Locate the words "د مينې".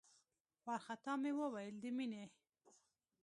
1.83-2.23